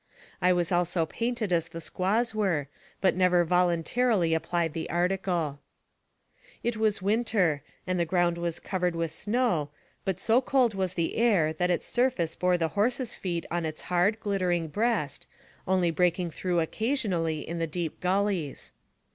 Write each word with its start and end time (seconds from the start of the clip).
I 0.41 0.51
was 0.51 0.71
also 0.71 1.05
painted 1.05 1.53
as 1.53 1.69
the 1.69 1.79
squaws 1.79 2.33
were, 2.33 2.67
but 3.01 3.15
never 3.15 3.45
voluntarily 3.45 4.33
ap 4.33 4.41
plied 4.41 4.73
the 4.73 4.89
article. 4.89 5.59
It 6.63 6.75
was 6.75 7.03
winter, 7.03 7.61
and 7.85 7.99
the 7.99 8.05
ground 8.05 8.39
was 8.39 8.59
covered 8.59 8.95
with 8.95 9.11
snow, 9.11 9.69
but 10.03 10.19
so 10.19 10.41
cold 10.41 10.73
was 10.73 10.95
the 10.95 11.17
air 11.17 11.53
that 11.53 11.69
its 11.69 11.85
surface 11.85 12.35
bore 12.35 12.57
the 12.57 12.65
AMONG 12.65 12.67
THE 12.67 12.69
SIOUX 12.71 12.99
INDIANS. 13.23 13.43
205 13.43 13.47
horses' 13.47 13.47
feet 13.47 13.55
on 13.55 13.63
its 13.63 13.89
hard, 13.93 14.19
glittering 14.21 14.67
breast, 14.69 15.27
only 15.67 15.91
breaking 15.91 16.31
through 16.31 16.61
occasionally 16.61 17.47
in 17.47 17.59
the 17.59 17.67
deep 17.67 17.99
gullies. 17.99 18.73